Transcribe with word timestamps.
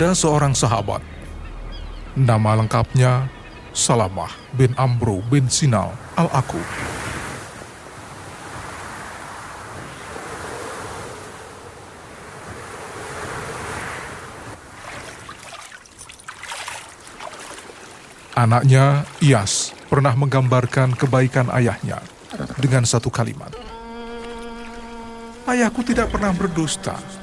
Ada 0.00 0.16
seorang 0.16 0.56
sahabat, 0.56 1.04
nama 2.16 2.56
lengkapnya 2.56 3.28
Salamah 3.76 4.32
bin 4.56 4.72
Amru 4.80 5.20
bin 5.28 5.44
Sinal 5.52 5.92
al-Aku. 6.16 6.56
Anaknya, 18.32 19.04
Iyas, 19.20 19.76
pernah 19.92 20.16
menggambarkan 20.16 20.96
kebaikan 20.96 21.52
ayahnya 21.52 22.00
dengan 22.56 22.88
satu 22.88 23.12
kalimat. 23.12 23.52
Ayahku 25.44 25.84
tidak 25.84 26.08
pernah 26.08 26.32
berdusta. 26.32 27.19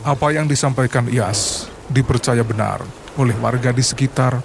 Apa 0.00 0.32
yang 0.32 0.48
disampaikan 0.48 1.04
Iyas 1.12 1.68
dipercaya 1.92 2.40
benar 2.40 2.80
oleh 3.20 3.36
warga 3.36 3.68
di 3.68 3.84
sekitar 3.84 4.40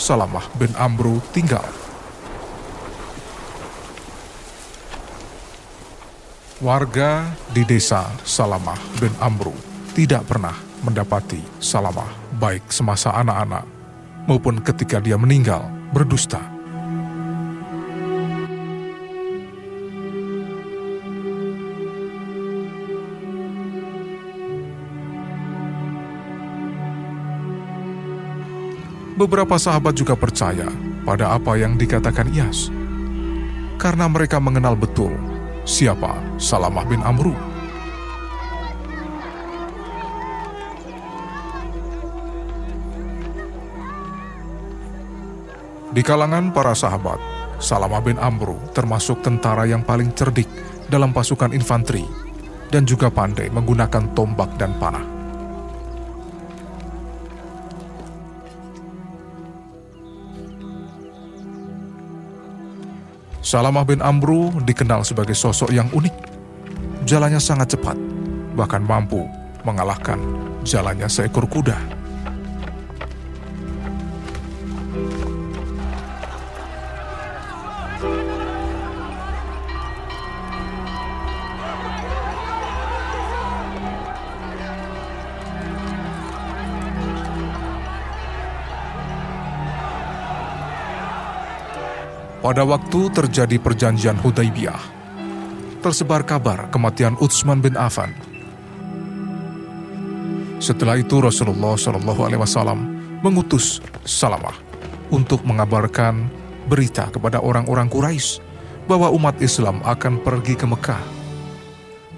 Salamah 0.00 0.48
bin 0.56 0.72
Amru 0.80 1.20
tinggal. 1.28 1.64
Warga 6.64 7.36
di 7.52 7.68
desa 7.68 8.08
Salamah 8.24 8.80
bin 8.96 9.12
Amru 9.20 9.52
tidak 9.92 10.24
pernah 10.24 10.56
mendapati 10.80 11.44
Salamah 11.60 12.08
baik 12.40 12.72
semasa 12.72 13.12
anak-anak 13.12 13.68
maupun 14.24 14.64
ketika 14.64 15.04
dia 15.04 15.20
meninggal 15.20 15.68
berdusta. 15.92 16.53
Beberapa 29.14 29.54
sahabat 29.54 29.94
juga 29.94 30.18
percaya 30.18 30.66
pada 31.06 31.38
apa 31.38 31.54
yang 31.54 31.78
dikatakan 31.78 32.34
Iyas. 32.34 32.66
Karena 33.78 34.10
mereka 34.10 34.42
mengenal 34.42 34.74
betul 34.74 35.14
siapa 35.62 36.18
Salamah 36.34 36.82
bin 36.82 36.98
Amru. 36.98 37.30
Di 45.94 46.02
kalangan 46.02 46.50
para 46.50 46.74
sahabat, 46.74 47.22
Salamah 47.62 48.02
bin 48.02 48.18
Amru 48.18 48.58
termasuk 48.74 49.22
tentara 49.22 49.62
yang 49.62 49.86
paling 49.86 50.10
cerdik 50.18 50.50
dalam 50.90 51.14
pasukan 51.14 51.54
infanteri 51.54 52.02
dan 52.66 52.82
juga 52.82 53.14
pandai 53.14 53.46
menggunakan 53.46 54.10
tombak 54.10 54.58
dan 54.58 54.74
panah. 54.82 55.13
Salamah 63.44 63.84
bin 63.84 64.00
Amru 64.00 64.56
dikenal 64.64 65.04
sebagai 65.04 65.36
sosok 65.36 65.68
yang 65.68 65.84
unik. 65.92 66.16
Jalannya 67.04 67.36
sangat 67.36 67.76
cepat, 67.76 67.92
bahkan 68.56 68.80
mampu 68.80 69.20
mengalahkan 69.68 70.16
jalannya 70.64 71.04
seekor 71.12 71.44
kuda. 71.44 71.76
Pada 92.44 92.60
waktu 92.60 93.08
terjadi 93.08 93.56
perjanjian 93.56 94.20
Hudaybiyah, 94.20 94.76
tersebar 95.80 96.28
kabar 96.28 96.68
kematian 96.68 97.16
Utsman 97.16 97.64
bin 97.64 97.72
Affan. 97.72 98.12
Setelah 100.60 101.00
itu 101.00 101.24
Rasulullah 101.24 101.72
Shallallahu 101.72 102.20
Alaihi 102.20 102.44
Wasallam 102.44 103.00
mengutus 103.24 103.80
Salamah 104.04 104.52
untuk 105.08 105.40
mengabarkan 105.48 106.28
berita 106.68 107.08
kepada 107.08 107.40
orang-orang 107.40 107.88
Quraisy 107.88 108.44
bahwa 108.84 109.08
umat 109.16 109.40
Islam 109.40 109.80
akan 109.80 110.20
pergi 110.20 110.52
ke 110.52 110.68
Mekah. 110.68 111.00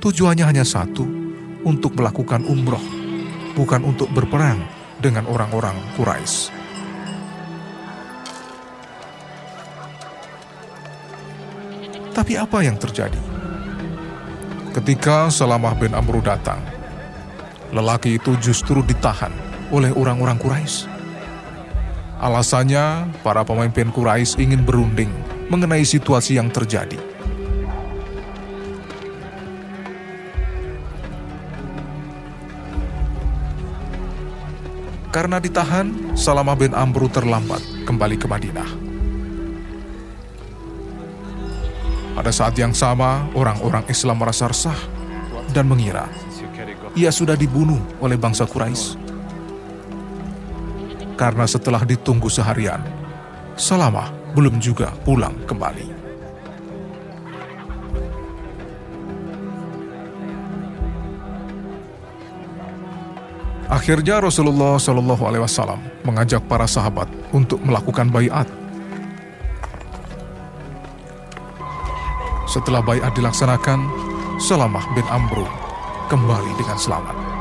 Tujuannya 0.02 0.42
hanya 0.42 0.66
satu, 0.66 1.06
untuk 1.62 1.94
melakukan 1.94 2.42
umroh, 2.50 2.82
bukan 3.54 3.86
untuk 3.86 4.10
berperang 4.10 4.58
dengan 4.98 5.30
orang-orang 5.30 5.78
Quraisy. 5.94 6.55
Tapi 12.16 12.32
apa 12.32 12.64
yang 12.64 12.80
terjadi? 12.80 13.20
Ketika 14.72 15.28
Salamah 15.28 15.76
bin 15.76 15.92
Amru 15.92 16.24
datang, 16.24 16.64
lelaki 17.76 18.16
itu 18.16 18.32
justru 18.40 18.80
ditahan 18.80 19.28
oleh 19.68 19.92
orang-orang 19.92 20.40
Quraisy. 20.40 20.88
Alasannya, 22.16 23.12
para 23.20 23.44
pemimpin 23.44 23.92
Quraisy 23.92 24.40
ingin 24.40 24.64
berunding 24.64 25.12
mengenai 25.52 25.84
situasi 25.84 26.40
yang 26.40 26.48
terjadi. 26.48 26.96
Karena 35.12 35.36
ditahan, 35.36 36.16
Salamah 36.16 36.56
bin 36.56 36.72
Amru 36.72 37.12
terlambat 37.12 37.60
kembali 37.84 38.16
ke 38.16 38.24
Madinah. 38.24 38.85
Pada 42.16 42.32
saat 42.32 42.56
yang 42.56 42.72
sama, 42.72 43.28
orang-orang 43.36 43.84
Islam 43.92 44.16
merasa 44.16 44.48
resah 44.48 44.80
dan 45.52 45.68
mengira 45.68 46.08
ia 46.96 47.12
sudah 47.12 47.36
dibunuh 47.36 47.78
oleh 48.00 48.16
bangsa 48.16 48.48
Quraisy. 48.48 48.96
Karena 51.20 51.44
setelah 51.44 51.84
ditunggu 51.84 52.32
seharian, 52.32 52.80
Salamah 53.56 54.12
belum 54.32 54.60
juga 54.60 54.92
pulang 55.04 55.32
kembali. 55.48 56.08
Akhirnya 63.66 64.20
Rasulullah 64.20 64.76
Shallallahu 64.76 65.22
Alaihi 65.24 65.42
Wasallam 65.42 65.80
mengajak 66.04 66.44
para 66.48 66.68
sahabat 66.68 67.08
untuk 67.32 67.60
melakukan 67.64 68.08
bayat. 68.12 68.48
Setelah 72.56 72.80
bayat 72.80 73.12
dilaksanakan, 73.12 73.84
Salamah 74.40 74.80
bin 74.96 75.04
Amru 75.12 75.44
kembali 76.08 76.56
dengan 76.56 76.80
selamat. 76.80 77.35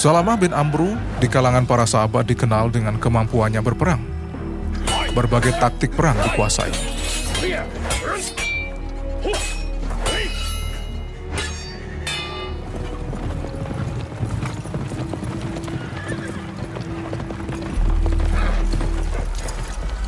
Salamah 0.00 0.40
bin 0.40 0.56
Amru 0.56 0.96
di 1.20 1.28
kalangan 1.28 1.68
para 1.68 1.84
sahabat 1.84 2.24
dikenal 2.24 2.72
dengan 2.72 2.96
kemampuannya 2.96 3.60
berperang. 3.60 4.00
Berbagai 5.12 5.60
taktik 5.60 5.92
perang 5.92 6.16
dikuasai. 6.16 6.72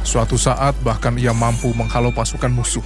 Suatu 0.09 0.41
saat 0.41 0.73
bahkan 0.81 1.21
ia 1.21 1.37
mampu 1.37 1.69
menghalau 1.77 2.17
pasukan 2.17 2.49
musuh 2.49 2.85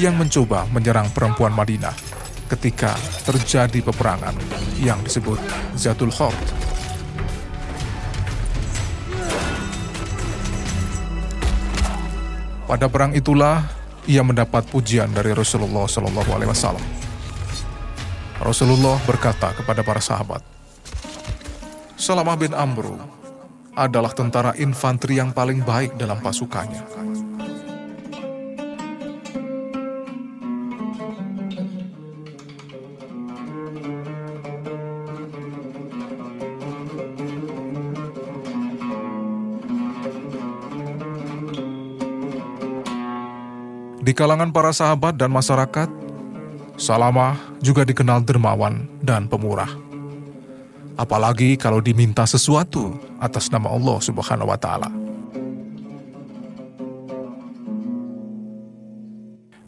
yang 0.00 0.16
mencoba 0.16 0.64
menyerang 0.72 1.12
perempuan 1.12 1.52
Madinah 1.52 2.07
ketika 2.48 2.96
terjadi 3.28 3.84
peperangan 3.84 4.32
yang 4.80 4.98
disebut 5.04 5.36
Zatul 5.76 6.08
Khort. 6.08 6.36
Pada 12.68 12.84
perang 12.88 13.16
itulah 13.16 13.64
ia 14.04 14.20
mendapat 14.20 14.64
pujian 14.68 15.08
dari 15.12 15.32
Rasulullah 15.32 15.88
Shallallahu 15.88 16.30
Alaihi 16.32 16.52
Wasallam. 16.52 16.84
Rasulullah 18.40 18.96
berkata 19.08 19.56
kepada 19.56 19.80
para 19.84 20.00
sahabat, 20.00 20.44
Salamah 21.96 22.36
bin 22.38 22.52
Amru 22.54 22.96
adalah 23.76 24.14
tentara 24.14 24.54
infanteri 24.56 25.18
yang 25.20 25.34
paling 25.34 25.60
baik 25.64 25.96
dalam 25.98 26.20
pasukannya. 26.20 27.27
Di 44.08 44.16
kalangan 44.16 44.48
para 44.48 44.72
sahabat 44.72 45.20
dan 45.20 45.28
masyarakat, 45.28 45.92
Salamah 46.80 47.36
juga 47.60 47.84
dikenal 47.84 48.24
dermawan 48.24 48.88
dan 49.04 49.28
pemurah. 49.28 49.68
Apalagi 50.96 51.60
kalau 51.60 51.84
diminta 51.84 52.24
sesuatu 52.24 52.96
atas 53.20 53.52
nama 53.52 53.68
Allah 53.68 54.00
Subhanahu 54.00 54.48
wa 54.48 54.56
taala. 54.56 54.88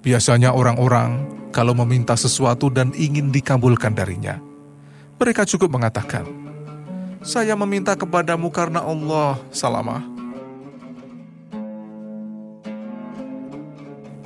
Biasanya 0.01 0.57
orang-orang 0.57 1.21
kalau 1.53 1.77
meminta 1.77 2.17
sesuatu 2.17 2.73
dan 2.73 2.97
ingin 2.97 3.29
dikabulkan 3.29 3.93
darinya, 3.93 4.41
mereka 5.21 5.45
cukup 5.45 5.69
mengatakan, 5.69 6.25
"Saya 7.21 7.53
meminta 7.61 7.93
kepadamu 7.93 8.49
karena 8.49 8.81
Allah, 8.81 9.37
Salamah." 9.53 10.10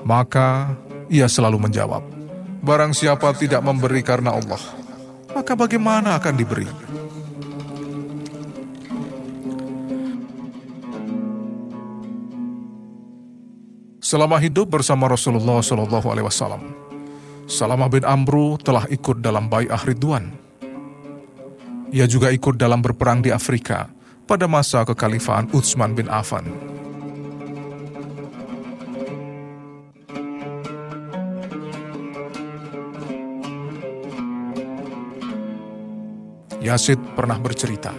Maka 0.04 0.76
ia 1.08 1.24
selalu 1.24 1.56
menjawab, 1.64 2.04
Barang 2.64 2.96
siapa 2.96 3.28
tidak 3.36 3.60
memberi 3.60 4.00
karena 4.00 4.32
Allah, 4.32 4.60
maka 5.36 5.52
bagaimana 5.52 6.16
akan 6.16 6.32
diberi? 6.32 6.64
Selama 14.00 14.40
hidup 14.40 14.72
bersama 14.72 15.08
Rasulullah 15.12 15.60
Shallallahu 15.60 16.08
Alaihi 16.08 16.24
Wasallam, 16.28 16.62
Salamah 17.44 17.92
bin 17.92 18.04
Amru 18.08 18.56
telah 18.56 18.88
ikut 18.88 19.20
dalam 19.20 19.52
Bai'ah 19.52 19.84
Ridwan. 19.84 20.32
Ia 21.92 22.08
juga 22.08 22.32
ikut 22.32 22.56
dalam 22.56 22.80
berperang 22.80 23.20
di 23.20 23.28
Afrika 23.28 23.92
pada 24.24 24.48
masa 24.48 24.88
kekhalifahan 24.88 25.52
Utsman 25.52 25.92
bin 25.92 26.08
Affan. 26.08 26.48
Yasid 36.64 36.96
pernah 37.12 37.36
bercerita, 37.36 37.92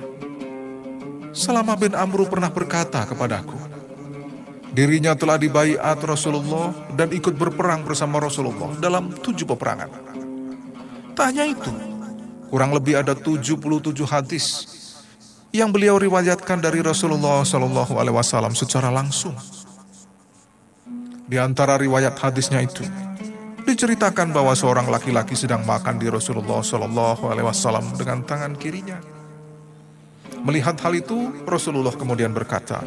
Selama 1.30 1.78
bin 1.78 1.94
Amru 1.94 2.26
pernah 2.26 2.50
berkata 2.50 3.06
kepadaku, 3.06 3.54
dirinya 4.74 5.14
telah 5.14 5.38
dibaiat 5.38 6.02
Rasulullah 6.02 6.74
dan 6.98 7.14
ikut 7.14 7.38
berperang 7.38 7.86
bersama 7.86 8.18
Rasulullah 8.18 8.74
dalam 8.82 9.14
tujuh 9.14 9.46
peperangan. 9.46 9.92
Tanya 11.14 11.46
itu, 11.46 11.70
kurang 12.50 12.74
lebih 12.74 13.06
ada 13.06 13.14
77 13.14 13.54
hadis 14.10 14.66
yang 15.54 15.70
beliau 15.70 16.02
riwayatkan 16.02 16.58
dari 16.58 16.82
Rasulullah 16.82 17.46
Shallallahu 17.46 18.02
Alaihi 18.02 18.18
Wasallam 18.18 18.58
secara 18.58 18.90
langsung. 18.90 19.38
Di 21.30 21.38
antara 21.38 21.78
riwayat 21.78 22.18
hadisnya 22.18 22.66
itu, 22.66 22.82
Diceritakan 23.66 24.30
bahwa 24.30 24.54
seorang 24.54 24.86
laki-laki 24.94 25.34
sedang 25.34 25.66
makan 25.66 25.98
di 25.98 26.06
Rasulullah 26.06 26.62
Shallallahu 26.62 27.34
Alaihi 27.34 27.50
Wasallam 27.50 27.98
dengan 27.98 28.22
tangan 28.22 28.54
kirinya. 28.54 29.02
Melihat 30.46 30.78
hal 30.86 30.94
itu, 30.94 31.34
Rasulullah 31.50 31.90
kemudian 31.98 32.30
berkata, 32.30 32.86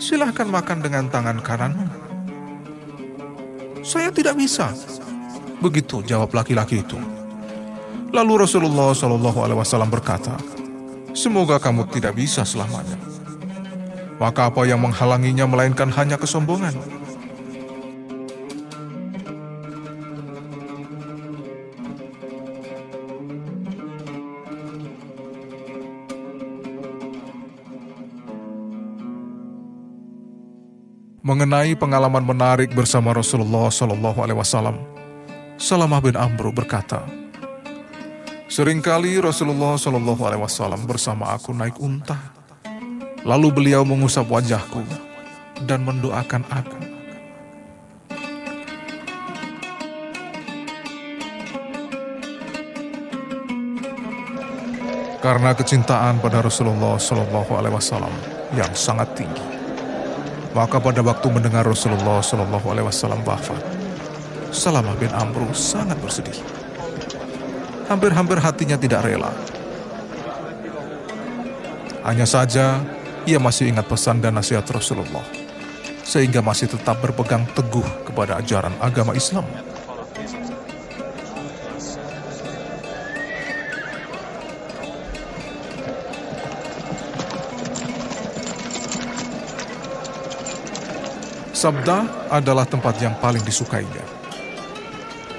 "Silahkan 0.00 0.48
makan 0.48 0.80
dengan 0.80 1.12
tangan 1.12 1.44
kananmu." 1.44 1.84
Saya 3.84 4.08
tidak 4.08 4.40
bisa. 4.40 4.72
Begitu 5.60 6.00
jawab 6.00 6.32
laki-laki 6.32 6.80
itu. 6.80 6.96
Lalu 8.08 8.48
Rasulullah 8.48 8.96
Shallallahu 8.96 9.44
Alaihi 9.44 9.60
Wasallam 9.60 9.92
berkata, 9.92 10.32
"Semoga 11.12 11.60
kamu 11.60 11.92
tidak 11.92 12.16
bisa 12.16 12.40
selamanya." 12.40 12.96
Maka 14.16 14.48
apa 14.48 14.64
yang 14.64 14.80
menghalanginya 14.80 15.44
melainkan 15.44 15.92
hanya 15.92 16.16
kesombongan. 16.16 16.97
Mengenai 31.18 31.74
pengalaman 31.74 32.22
menarik 32.22 32.70
bersama 32.70 33.10
Rasulullah 33.10 33.66
Shallallahu 33.70 34.18
Alaihi 34.22 34.38
Wasallam. 34.38 34.76
Salamah 35.58 35.98
bin 35.98 36.14
Amr 36.14 36.54
berkata, 36.54 37.02
Seringkali 38.46 39.18
Rasulullah 39.18 39.74
Shallallahu 39.74 40.22
Alaihi 40.22 40.42
Wasallam 40.46 40.86
bersama 40.86 41.34
aku 41.34 41.50
naik 41.50 41.76
unta, 41.82 42.16
lalu 43.26 43.50
beliau 43.50 43.82
mengusap 43.82 44.30
wajahku 44.30 44.80
dan 45.66 45.82
mendoakan 45.82 46.46
aku. 46.46 46.78
Karena 55.18 55.50
kecintaan 55.50 56.22
pada 56.22 56.46
Rasulullah 56.46 56.94
Shallallahu 56.94 57.58
Alaihi 57.58 57.74
Wasallam 57.74 58.14
yang 58.54 58.70
sangat 58.70 59.18
tinggi, 59.18 59.57
maka 60.58 60.82
pada 60.82 60.98
waktu 61.06 61.30
mendengar 61.30 61.62
Rasulullah 61.62 62.18
Shallallahu 62.18 62.66
Alaihi 62.74 62.90
Wasallam 62.90 63.22
wafat, 63.22 63.62
Salamah 64.50 64.98
bin 64.98 65.06
Amru 65.14 65.46
sangat 65.54 65.94
bersedih. 66.02 66.34
Hampir-hampir 67.86 68.42
hatinya 68.42 68.74
tidak 68.74 69.06
rela. 69.06 69.30
Hanya 72.02 72.26
saja 72.26 72.82
ia 73.22 73.38
masih 73.38 73.70
ingat 73.70 73.86
pesan 73.86 74.18
dan 74.18 74.34
nasihat 74.34 74.66
Rasulullah, 74.66 75.22
sehingga 76.02 76.42
masih 76.42 76.74
tetap 76.74 76.98
berpegang 76.98 77.46
teguh 77.54 77.86
kepada 78.02 78.42
ajaran 78.42 78.74
agama 78.82 79.14
Islam. 79.14 79.46
Sabda 91.58 92.30
adalah 92.30 92.62
tempat 92.62 93.02
yang 93.02 93.18
paling 93.18 93.42
disukainya. 93.42 94.06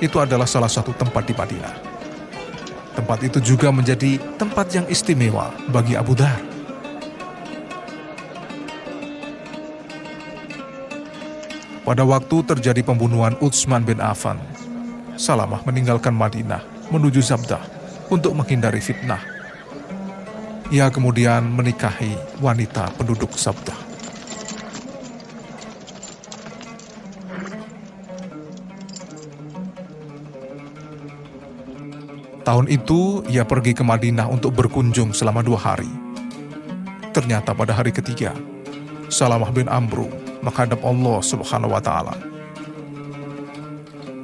Itu 0.03 0.19
adalah 0.19 0.43
salah 0.43 0.67
satu 0.67 0.91
tempat 0.91 1.23
di 1.23 1.31
Madinah. 1.31 1.75
Tempat 2.91 3.23
itu 3.23 3.39
juga 3.39 3.71
menjadi 3.71 4.19
tempat 4.35 4.67
yang 4.75 4.83
istimewa 4.91 5.55
bagi 5.71 5.95
Abu 5.95 6.19
Dhar. 6.19 6.35
Pada 11.88 12.03
waktu 12.03 12.38
terjadi 12.51 12.83
pembunuhan 12.83 13.39
Utsman 13.39 13.88
bin 13.88 14.03
Affan, 14.03 14.43
Salamah 15.15 15.63
meninggalkan 15.63 16.11
Madinah 16.11 16.91
menuju 16.91 17.23
Sabda 17.23 17.63
untuk 18.11 18.35
menghindari 18.35 18.83
fitnah. 18.83 19.23
Ia 20.67 20.91
kemudian 20.91 21.47
menikahi 21.47 22.43
wanita 22.43 22.91
penduduk 22.99 23.39
Sabda. 23.39 23.78
Tahun 32.50 32.65
itu 32.65 33.22
ia 33.29 33.46
pergi 33.46 33.77
ke 33.77 33.86
Madinah 33.86 34.25
untuk 34.25 34.58
berkunjung 34.58 35.13
selama 35.13 35.46
dua 35.46 35.62
hari. 35.62 35.86
Ternyata 37.13 37.53
pada 37.53 37.77
hari 37.77 37.94
ketiga, 37.94 38.34
Salamah 39.06 39.53
bin 39.53 39.70
Amru 39.70 40.10
menghadap 40.41 40.82
Allah 40.82 41.22
Subhanahu 41.22 41.77
wa 41.77 41.77
taala. 41.77 42.18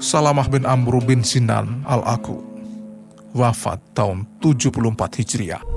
Salamah 0.01 0.49
bin 0.49 0.65
Amru 0.65 1.05
bin 1.05 1.21
Sinan 1.21 1.85
al-Aku 1.85 2.41
wafat 3.37 3.77
tahun 3.93 4.25
74 4.41 5.21
Hijriah. 5.21 5.74